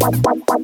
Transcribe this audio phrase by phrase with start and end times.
[0.00, 0.10] bye.
[0.22, 0.59] bye bye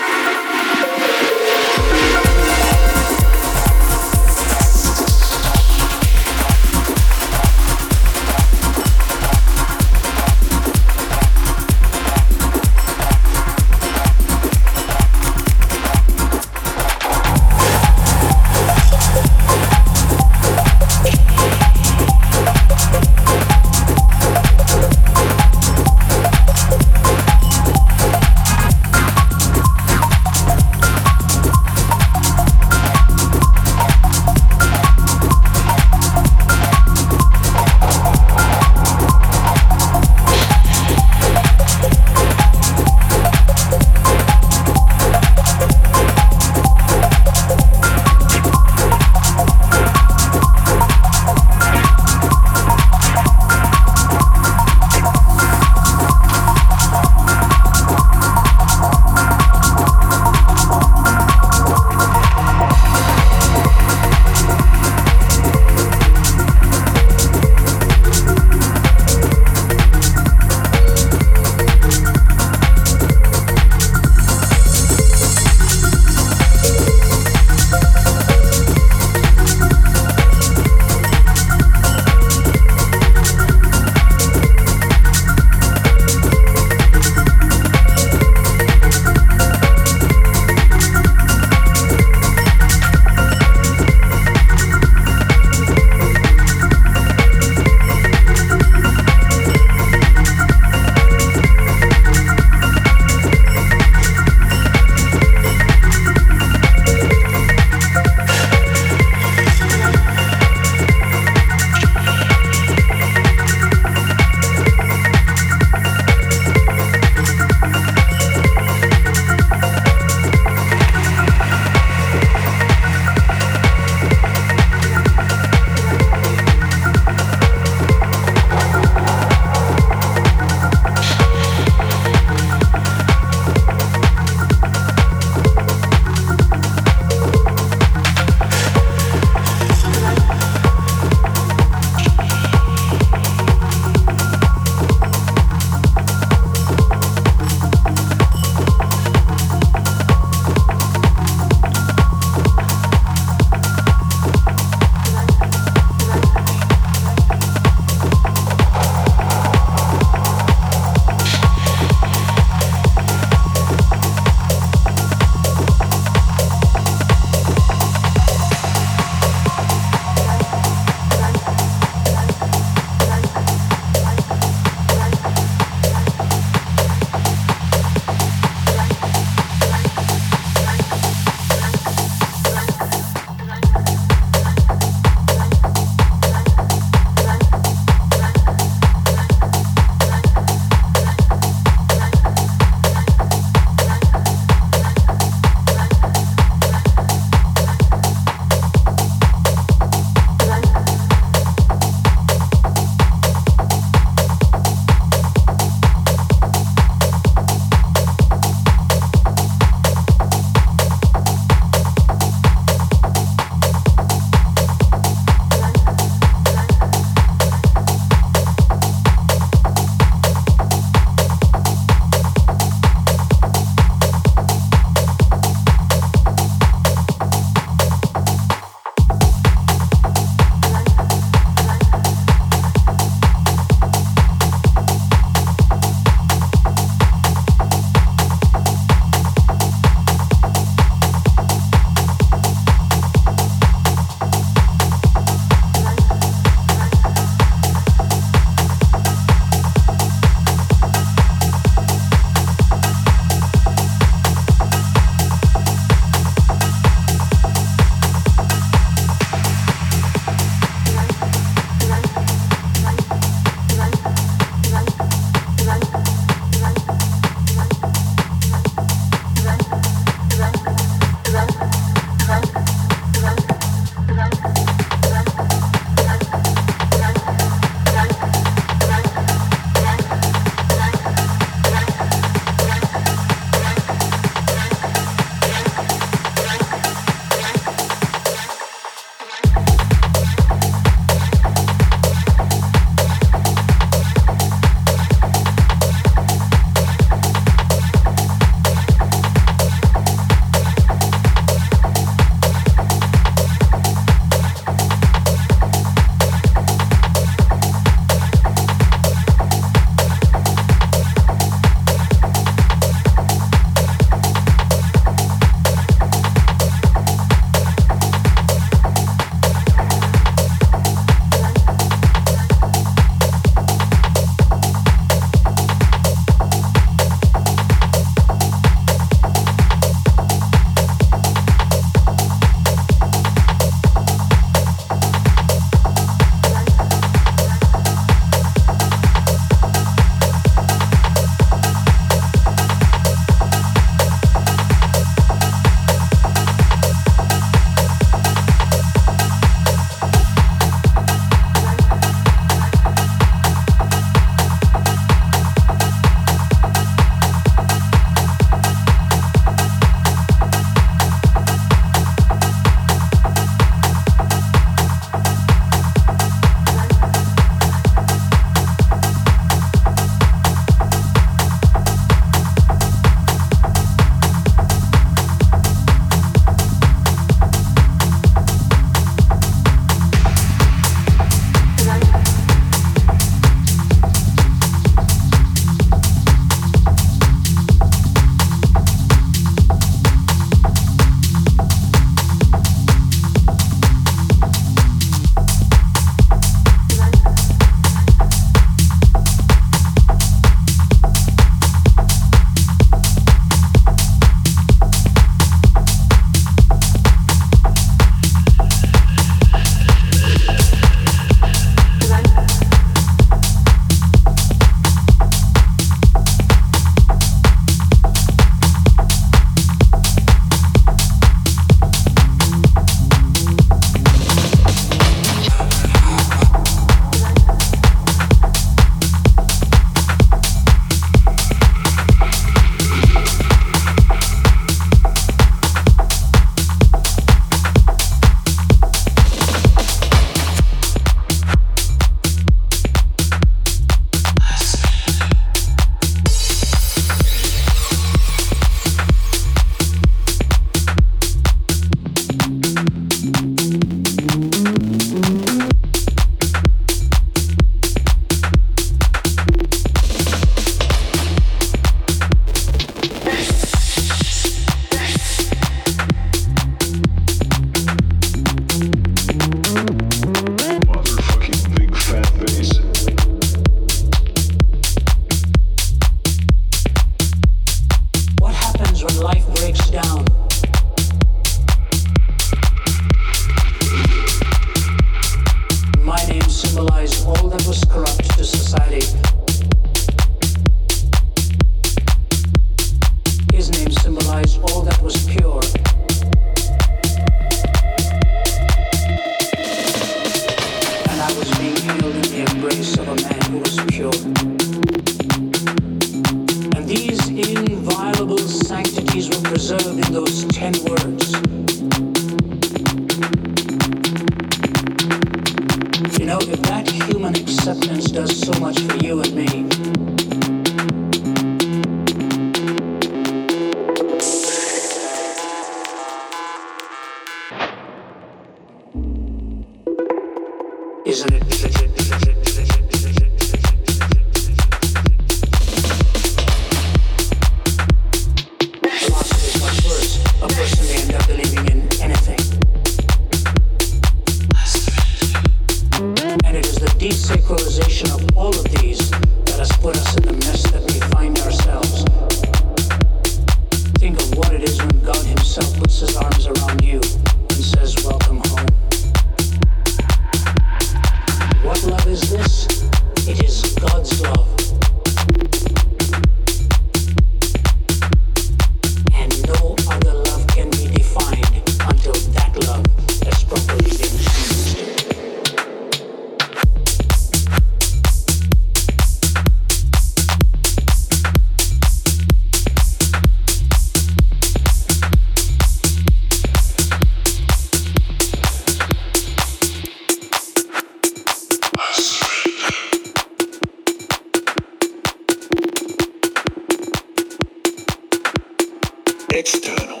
[599.38, 600.00] External.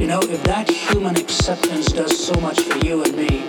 [0.00, 3.46] You know, if that human acceptance does so much for you and me,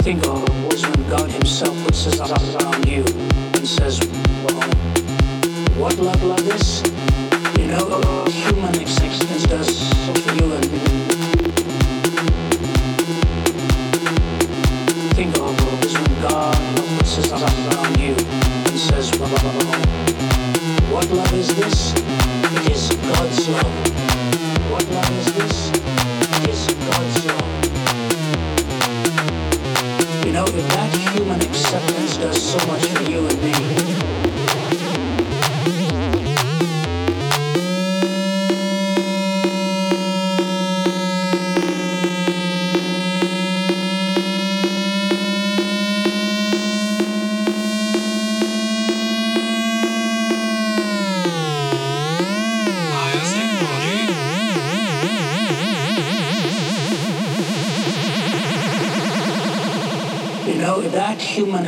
[0.00, 3.04] think of it when God Himself puts His arms around you
[3.52, 4.00] and says,
[4.48, 4.62] Well,
[5.76, 6.82] what love love is?
[7.58, 11.05] You know, human acceptance does so for you and me.
[30.26, 33.95] You know, if human acceptance does so much for you and me,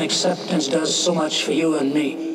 [0.08, 2.27] acceptance does so much for you and me,